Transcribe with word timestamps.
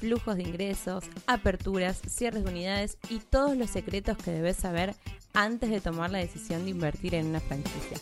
flujos 0.00 0.36
de 0.36 0.42
ingresos, 0.42 1.04
aperturas, 1.26 2.00
cierres 2.08 2.44
de 2.44 2.50
unidades 2.50 2.96
y 3.08 3.18
todos 3.18 3.56
los 3.56 3.70
secretos 3.70 4.16
que 4.16 4.30
debes 4.30 4.56
saber 4.56 4.94
antes 5.34 5.70
de 5.70 5.80
tomar 5.80 6.10
la 6.10 6.18
decisión 6.18 6.64
de 6.64 6.70
invertir 6.70 7.14
en 7.14 7.26
una 7.26 7.40
franquicia. 7.40 7.98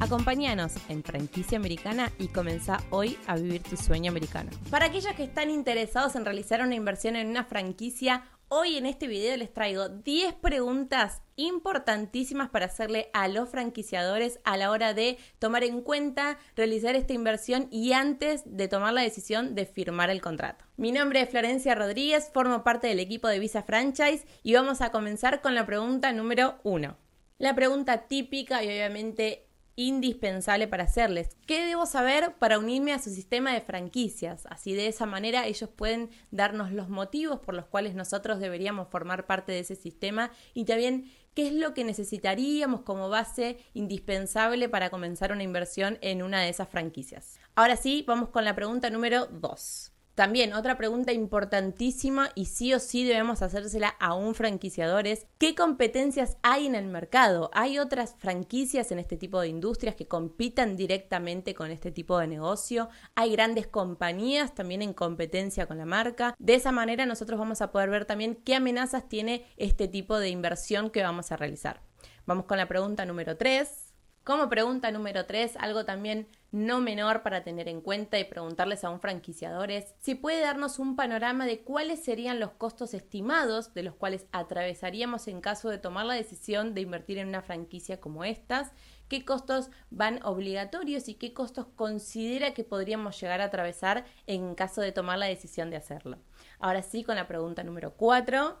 Acompáñanos 0.00 0.72
en 0.88 1.04
Franquicia 1.04 1.58
Americana 1.58 2.10
y 2.18 2.28
comenzá 2.28 2.82
hoy 2.88 3.18
a 3.26 3.36
vivir 3.36 3.62
tu 3.62 3.76
sueño 3.76 4.10
americano. 4.10 4.50
Para 4.70 4.86
aquellos 4.86 5.14
que 5.14 5.24
están 5.24 5.50
interesados 5.50 6.16
en 6.16 6.24
realizar 6.24 6.62
una 6.62 6.74
inversión 6.74 7.16
en 7.16 7.28
una 7.28 7.44
franquicia, 7.44 8.24
hoy 8.52 8.76
en 8.76 8.84
este 8.84 9.06
video 9.06 9.36
les 9.36 9.54
traigo 9.54 9.88
10 9.88 10.34
preguntas 10.34 11.22
importantísimas 11.36 12.50
para 12.50 12.66
hacerle 12.66 13.08
a 13.12 13.28
los 13.28 13.48
franquiciadores 13.48 14.40
a 14.42 14.56
la 14.56 14.72
hora 14.72 14.92
de 14.92 15.18
tomar 15.38 15.62
en 15.62 15.82
cuenta, 15.82 16.36
realizar 16.56 16.96
esta 16.96 17.12
inversión 17.12 17.68
y 17.70 17.92
antes 17.92 18.42
de 18.44 18.66
tomar 18.66 18.92
la 18.92 19.02
decisión 19.02 19.54
de 19.54 19.66
firmar 19.66 20.10
el 20.10 20.20
contrato. 20.20 20.64
Mi 20.76 20.90
nombre 20.90 21.20
es 21.20 21.30
Florencia 21.30 21.76
Rodríguez, 21.76 22.28
formo 22.34 22.64
parte 22.64 22.88
del 22.88 22.98
equipo 22.98 23.28
de 23.28 23.38
Visa 23.38 23.62
Franchise 23.62 24.26
y 24.42 24.54
vamos 24.54 24.80
a 24.80 24.90
comenzar 24.90 25.42
con 25.42 25.54
la 25.54 25.64
pregunta 25.64 26.12
número 26.12 26.58
1. 26.64 26.96
La 27.38 27.54
pregunta 27.54 28.08
típica 28.08 28.64
y 28.64 28.66
obviamente 28.66 29.46
indispensable 29.80 30.68
para 30.68 30.84
hacerles. 30.84 31.36
¿Qué 31.46 31.64
debo 31.64 31.86
saber 31.86 32.34
para 32.38 32.58
unirme 32.58 32.92
a 32.92 32.98
su 32.98 33.08
sistema 33.08 33.54
de 33.54 33.62
franquicias? 33.62 34.44
Así 34.50 34.74
de 34.74 34.88
esa 34.88 35.06
manera 35.06 35.46
ellos 35.46 35.70
pueden 35.70 36.10
darnos 36.30 36.70
los 36.70 36.90
motivos 36.90 37.40
por 37.40 37.54
los 37.54 37.64
cuales 37.64 37.94
nosotros 37.94 38.40
deberíamos 38.40 38.88
formar 38.88 39.26
parte 39.26 39.52
de 39.52 39.60
ese 39.60 39.76
sistema 39.76 40.32
y 40.52 40.66
también 40.66 41.10
qué 41.34 41.46
es 41.46 41.54
lo 41.54 41.72
que 41.72 41.84
necesitaríamos 41.84 42.82
como 42.82 43.08
base 43.08 43.58
indispensable 43.72 44.68
para 44.68 44.90
comenzar 44.90 45.32
una 45.32 45.44
inversión 45.44 45.96
en 46.02 46.22
una 46.22 46.42
de 46.42 46.50
esas 46.50 46.68
franquicias. 46.68 47.38
Ahora 47.54 47.76
sí, 47.76 48.04
vamos 48.06 48.28
con 48.28 48.44
la 48.44 48.54
pregunta 48.54 48.90
número 48.90 49.26
2. 49.26 49.92
También 50.14 50.52
otra 50.52 50.76
pregunta 50.76 51.12
importantísima 51.12 52.30
y 52.34 52.46
sí 52.46 52.74
o 52.74 52.78
sí 52.78 53.04
debemos 53.04 53.42
hacérsela 53.42 53.88
a 53.88 54.14
un 54.14 54.34
franquiciador 54.34 55.06
es 55.06 55.26
¿qué 55.38 55.54
competencias 55.54 56.36
hay 56.42 56.66
en 56.66 56.74
el 56.74 56.86
mercado? 56.86 57.50
¿Hay 57.54 57.78
otras 57.78 58.16
franquicias 58.18 58.92
en 58.92 58.98
este 58.98 59.16
tipo 59.16 59.40
de 59.40 59.48
industrias 59.48 59.94
que 59.94 60.08
compitan 60.08 60.76
directamente 60.76 61.54
con 61.54 61.70
este 61.70 61.90
tipo 61.90 62.18
de 62.18 62.26
negocio? 62.26 62.90
¿Hay 63.14 63.32
grandes 63.32 63.66
compañías 63.66 64.54
también 64.54 64.82
en 64.82 64.92
competencia 64.92 65.66
con 65.66 65.78
la 65.78 65.86
marca? 65.86 66.34
De 66.38 66.54
esa 66.54 66.72
manera 66.72 67.06
nosotros 67.06 67.38
vamos 67.38 67.62
a 67.62 67.70
poder 67.70 67.90
ver 67.90 68.04
también 68.04 68.34
qué 68.34 68.56
amenazas 68.56 69.08
tiene 69.08 69.46
este 69.56 69.88
tipo 69.88 70.18
de 70.18 70.28
inversión 70.28 70.90
que 70.90 71.02
vamos 71.02 71.32
a 71.32 71.36
realizar. 71.36 71.82
Vamos 72.26 72.44
con 72.44 72.58
la 72.58 72.68
pregunta 72.68 73.04
número 73.06 73.36
3. 73.36 73.89
Como 74.24 74.50
pregunta 74.50 74.90
número 74.90 75.24
3, 75.24 75.56
algo 75.56 75.84
también 75.86 76.28
no 76.52 76.80
menor 76.80 77.22
para 77.22 77.42
tener 77.42 77.68
en 77.68 77.80
cuenta 77.80 78.18
y 78.18 78.24
preguntarles 78.24 78.84
a 78.84 78.90
un 78.90 79.00
franquiciador 79.00 79.70
es 79.70 79.94
si 80.00 80.14
puede 80.14 80.40
darnos 80.40 80.78
un 80.78 80.96
panorama 80.96 81.46
de 81.46 81.60
cuáles 81.60 82.02
serían 82.04 82.40
los 82.40 82.50
costos 82.50 82.92
estimados 82.92 83.72
de 83.72 83.84
los 83.84 83.94
cuales 83.94 84.26
atravesaríamos 84.32 85.28
en 85.28 85.40
caso 85.40 85.70
de 85.70 85.78
tomar 85.78 86.06
la 86.06 86.14
decisión 86.14 86.74
de 86.74 86.80
invertir 86.82 87.18
en 87.18 87.28
una 87.28 87.42
franquicia 87.42 88.00
como 88.00 88.24
estas, 88.24 88.72
qué 89.08 89.24
costos 89.24 89.70
van 89.90 90.22
obligatorios 90.24 91.08
y 91.08 91.14
qué 91.14 91.32
costos 91.32 91.66
considera 91.74 92.52
que 92.52 92.64
podríamos 92.64 93.18
llegar 93.20 93.40
a 93.40 93.44
atravesar 93.44 94.04
en 94.26 94.54
caso 94.54 94.80
de 94.80 94.92
tomar 94.92 95.18
la 95.18 95.26
decisión 95.26 95.70
de 95.70 95.76
hacerlo. 95.76 96.18
Ahora 96.58 96.82
sí, 96.82 97.04
con 97.04 97.16
la 97.16 97.26
pregunta 97.26 97.62
número 97.62 97.94
4. 97.96 98.58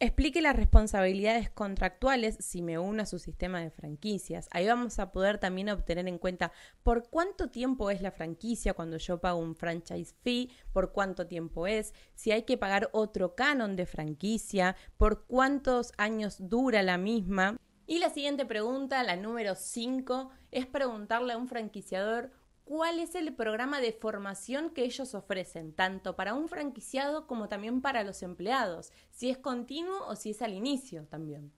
Explique 0.00 0.42
las 0.42 0.56
responsabilidades 0.56 1.50
contractuales 1.50 2.36
si 2.40 2.62
me 2.62 2.78
uno 2.78 3.02
a 3.02 3.06
su 3.06 3.20
sistema 3.20 3.60
de 3.60 3.70
franquicias. 3.70 4.48
Ahí 4.50 4.66
vamos 4.66 4.98
a 4.98 5.12
poder 5.12 5.38
también 5.38 5.70
obtener 5.70 6.08
en 6.08 6.18
cuenta 6.18 6.52
por 6.82 7.08
cuánto 7.08 7.48
tiempo 7.48 7.90
es 7.90 8.02
la 8.02 8.10
franquicia 8.10 8.74
cuando 8.74 8.96
yo 8.96 9.20
pago 9.20 9.38
un 9.38 9.54
franchise 9.54 10.12
fee, 10.22 10.50
por 10.72 10.90
cuánto 10.90 11.28
tiempo 11.28 11.68
es, 11.68 11.94
si 12.14 12.32
hay 12.32 12.42
que 12.42 12.58
pagar 12.58 12.90
otro 12.92 13.36
canon 13.36 13.76
de 13.76 13.86
franquicia, 13.86 14.74
por 14.96 15.26
cuántos 15.26 15.92
años 15.96 16.36
dura 16.40 16.82
la 16.82 16.98
misma. 16.98 17.56
Y 17.86 18.00
la 18.00 18.10
siguiente 18.10 18.44
pregunta, 18.44 19.02
la 19.04 19.14
número 19.14 19.54
5, 19.54 20.30
es 20.50 20.66
preguntarle 20.66 21.34
a 21.34 21.38
un 21.38 21.46
franquiciador 21.46 22.32
cuál 22.64 22.98
es 22.98 23.14
el 23.14 23.34
programa 23.34 23.80
de 23.80 23.92
formación 23.92 24.70
que 24.70 24.84
ellos 24.84 25.14
ofrecen, 25.14 25.72
tanto 25.72 26.16
para 26.16 26.34
un 26.34 26.48
franquiciado 26.48 27.26
como 27.26 27.48
también 27.48 27.80
para 27.80 28.04
los 28.04 28.22
empleados, 28.22 28.92
si 29.10 29.30
es 29.30 29.38
continuo 29.38 30.06
o 30.06 30.16
si 30.16 30.30
es 30.30 30.42
al 30.42 30.54
inicio 30.54 31.06
también. 31.06 31.52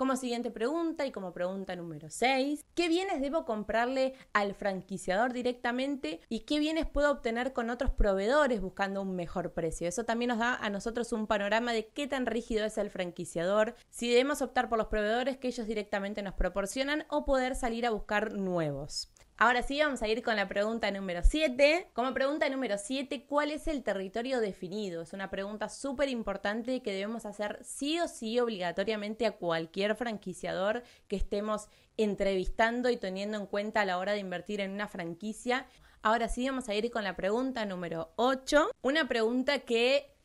Como 0.00 0.16
siguiente 0.16 0.50
pregunta 0.50 1.04
y 1.04 1.12
como 1.12 1.34
pregunta 1.34 1.76
número 1.76 2.08
6, 2.08 2.64
¿qué 2.74 2.88
bienes 2.88 3.20
debo 3.20 3.44
comprarle 3.44 4.14
al 4.32 4.54
franquiciador 4.54 5.34
directamente 5.34 6.22
y 6.30 6.40
qué 6.40 6.58
bienes 6.58 6.86
puedo 6.86 7.10
obtener 7.10 7.52
con 7.52 7.68
otros 7.68 7.90
proveedores 7.90 8.62
buscando 8.62 9.02
un 9.02 9.14
mejor 9.14 9.52
precio? 9.52 9.86
Eso 9.86 10.04
también 10.04 10.30
nos 10.30 10.38
da 10.38 10.54
a 10.54 10.70
nosotros 10.70 11.12
un 11.12 11.26
panorama 11.26 11.74
de 11.74 11.88
qué 11.88 12.06
tan 12.06 12.24
rígido 12.24 12.64
es 12.64 12.78
el 12.78 12.88
franquiciador, 12.88 13.74
si 13.90 14.08
debemos 14.08 14.40
optar 14.40 14.70
por 14.70 14.78
los 14.78 14.86
proveedores 14.86 15.36
que 15.36 15.48
ellos 15.48 15.66
directamente 15.66 16.22
nos 16.22 16.32
proporcionan 16.32 17.04
o 17.10 17.26
poder 17.26 17.54
salir 17.54 17.84
a 17.84 17.90
buscar 17.90 18.32
nuevos. 18.32 19.12
Ahora 19.42 19.62
sí, 19.62 19.80
vamos 19.80 20.02
a 20.02 20.08
ir 20.08 20.22
con 20.22 20.36
la 20.36 20.48
pregunta 20.48 20.90
número 20.90 21.22
7. 21.22 21.88
Como 21.94 22.12
pregunta 22.12 22.46
número 22.50 22.76
7, 22.76 23.24
¿cuál 23.24 23.50
es 23.50 23.68
el 23.68 23.82
territorio 23.82 24.38
definido? 24.38 25.00
Es 25.00 25.14
una 25.14 25.30
pregunta 25.30 25.70
súper 25.70 26.10
importante 26.10 26.82
que 26.82 26.92
debemos 26.92 27.24
hacer 27.24 27.58
sí 27.62 27.98
o 28.00 28.06
sí 28.06 28.38
obligatoriamente 28.38 29.24
a 29.24 29.32
cualquier 29.32 29.96
franquiciador 29.96 30.82
que 31.08 31.16
estemos 31.16 31.68
entrevistando 31.96 32.90
y 32.90 32.98
teniendo 32.98 33.38
en 33.38 33.46
cuenta 33.46 33.80
a 33.80 33.86
la 33.86 33.96
hora 33.96 34.12
de 34.12 34.18
invertir 34.18 34.60
en 34.60 34.72
una 34.72 34.88
franquicia. 34.88 35.66
Ahora 36.02 36.28
sí, 36.28 36.46
vamos 36.46 36.68
a 36.68 36.74
ir 36.74 36.90
con 36.90 37.02
la 37.02 37.16
pregunta 37.16 37.64
número 37.64 38.12
8. 38.16 38.72
Una 38.82 39.08
pregunta 39.08 39.60
que 39.60 40.19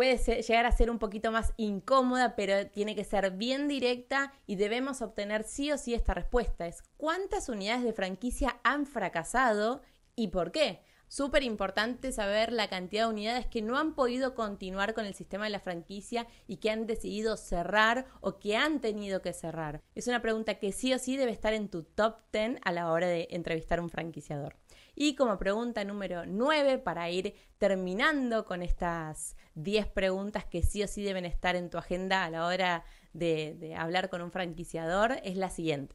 puede 0.00 0.16
llegar 0.16 0.64
a 0.64 0.72
ser 0.72 0.90
un 0.90 0.98
poquito 0.98 1.30
más 1.30 1.52
incómoda, 1.58 2.34
pero 2.34 2.66
tiene 2.68 2.94
que 2.94 3.04
ser 3.04 3.32
bien 3.32 3.68
directa 3.68 4.32
y 4.46 4.56
debemos 4.56 5.02
obtener 5.02 5.44
sí 5.44 5.70
o 5.72 5.76
sí 5.76 5.92
esta 5.92 6.14
respuesta. 6.14 6.66
Es 6.66 6.82
¿cuántas 6.96 7.50
unidades 7.50 7.84
de 7.84 7.92
franquicia 7.92 8.60
han 8.64 8.86
fracasado 8.86 9.82
y 10.16 10.28
por 10.28 10.52
qué? 10.52 10.80
Súper 11.06 11.42
importante 11.42 12.12
saber 12.12 12.50
la 12.50 12.70
cantidad 12.70 13.04
de 13.04 13.10
unidades 13.10 13.44
que 13.44 13.60
no 13.60 13.76
han 13.76 13.94
podido 13.94 14.34
continuar 14.34 14.94
con 14.94 15.04
el 15.04 15.12
sistema 15.12 15.44
de 15.44 15.50
la 15.50 15.60
franquicia 15.60 16.26
y 16.46 16.56
que 16.56 16.70
han 16.70 16.86
decidido 16.86 17.36
cerrar 17.36 18.06
o 18.22 18.38
que 18.38 18.56
han 18.56 18.80
tenido 18.80 19.20
que 19.20 19.34
cerrar. 19.34 19.82
Es 19.94 20.06
una 20.06 20.22
pregunta 20.22 20.54
que 20.54 20.72
sí 20.72 20.94
o 20.94 20.98
sí 20.98 21.18
debe 21.18 21.32
estar 21.32 21.52
en 21.52 21.68
tu 21.68 21.82
top 21.82 22.20
10 22.32 22.60
a 22.64 22.72
la 22.72 22.90
hora 22.90 23.06
de 23.06 23.28
entrevistar 23.32 23.80
a 23.80 23.82
un 23.82 23.90
franquiciador. 23.90 24.56
Y 24.94 25.14
como 25.14 25.38
pregunta 25.38 25.84
número 25.84 26.26
9, 26.26 26.78
para 26.78 27.10
ir 27.10 27.34
terminando 27.58 28.44
con 28.44 28.62
estas 28.62 29.36
10 29.54 29.88
preguntas 29.88 30.44
que 30.44 30.62
sí 30.62 30.82
o 30.82 30.88
sí 30.88 31.02
deben 31.02 31.24
estar 31.24 31.56
en 31.56 31.70
tu 31.70 31.78
agenda 31.78 32.24
a 32.24 32.30
la 32.30 32.46
hora 32.46 32.84
de, 33.12 33.54
de 33.58 33.74
hablar 33.74 34.08
con 34.10 34.22
un 34.22 34.30
franquiciador, 34.30 35.18
es 35.24 35.36
la 35.36 35.50
siguiente. 35.50 35.94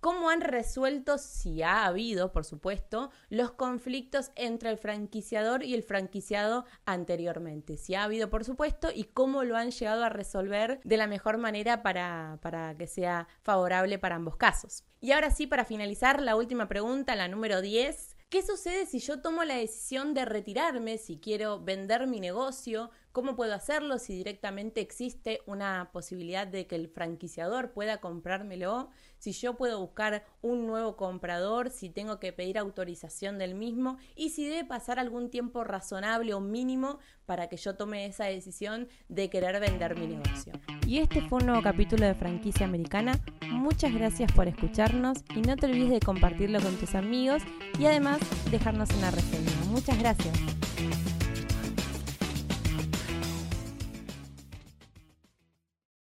¿Cómo 0.00 0.30
han 0.30 0.40
resuelto, 0.40 1.18
si 1.18 1.62
ha 1.62 1.84
habido, 1.84 2.32
por 2.32 2.46
supuesto, 2.46 3.10
los 3.28 3.50
conflictos 3.50 4.30
entre 4.34 4.70
el 4.70 4.78
franquiciador 4.78 5.62
y 5.62 5.74
el 5.74 5.82
franquiciado 5.82 6.64
anteriormente? 6.86 7.76
Si 7.76 7.94
ha 7.94 8.04
habido, 8.04 8.30
por 8.30 8.46
supuesto, 8.46 8.88
y 8.94 9.04
cómo 9.04 9.44
lo 9.44 9.58
han 9.58 9.72
llegado 9.72 10.02
a 10.02 10.08
resolver 10.08 10.80
de 10.84 10.96
la 10.96 11.06
mejor 11.06 11.36
manera 11.36 11.82
para, 11.82 12.38
para 12.40 12.74
que 12.78 12.86
sea 12.86 13.28
favorable 13.42 13.98
para 13.98 14.16
ambos 14.16 14.36
casos. 14.36 14.84
Y 15.00 15.12
ahora 15.12 15.30
sí, 15.30 15.46
para 15.46 15.66
finalizar, 15.66 16.22
la 16.22 16.34
última 16.34 16.66
pregunta, 16.66 17.14
la 17.14 17.28
número 17.28 17.60
10. 17.60 18.16
¿Qué 18.30 18.42
sucede 18.42 18.86
si 18.86 19.00
yo 19.00 19.20
tomo 19.20 19.42
la 19.42 19.56
decisión 19.56 20.14
de 20.14 20.24
retirarme, 20.24 20.98
si 20.98 21.18
quiero 21.18 21.58
vender 21.58 22.06
mi 22.06 22.20
negocio? 22.20 22.90
¿Cómo 23.12 23.34
puedo 23.34 23.54
hacerlo 23.54 23.98
si 23.98 24.14
directamente 24.14 24.80
existe 24.80 25.40
una 25.46 25.90
posibilidad 25.92 26.46
de 26.46 26.68
que 26.68 26.76
el 26.76 26.88
franquiciador 26.88 27.72
pueda 27.72 28.00
comprármelo? 28.00 28.90
Si 29.18 29.32
yo 29.32 29.56
puedo 29.56 29.80
buscar 29.80 30.24
un 30.42 30.68
nuevo 30.68 30.96
comprador, 30.96 31.70
si 31.70 31.90
tengo 31.90 32.20
que 32.20 32.32
pedir 32.32 32.56
autorización 32.56 33.36
del 33.36 33.56
mismo 33.56 33.98
y 34.14 34.30
si 34.30 34.46
debe 34.46 34.64
pasar 34.64 35.00
algún 35.00 35.28
tiempo 35.28 35.64
razonable 35.64 36.34
o 36.34 36.40
mínimo 36.40 37.00
para 37.26 37.48
que 37.48 37.56
yo 37.56 37.74
tome 37.74 38.06
esa 38.06 38.26
decisión 38.26 38.88
de 39.08 39.28
querer 39.28 39.58
vender 39.58 39.98
mi 39.98 40.06
negocio. 40.06 40.52
Y 40.86 40.98
este 40.98 41.20
fue 41.22 41.40
un 41.40 41.46
nuevo 41.46 41.62
capítulo 41.62 42.06
de 42.06 42.14
Franquicia 42.14 42.64
Americana. 42.64 43.20
Muchas 43.48 43.92
gracias 43.92 44.30
por 44.30 44.46
escucharnos 44.46 45.24
y 45.34 45.42
no 45.42 45.56
te 45.56 45.66
olvides 45.66 45.90
de 45.90 46.00
compartirlo 46.00 46.60
con 46.60 46.76
tus 46.76 46.94
amigos 46.94 47.42
y 47.76 47.86
además 47.86 48.20
dejarnos 48.52 48.88
una 48.90 49.10
reseña. 49.10 49.50
Muchas 49.68 49.98
gracias. 49.98 51.19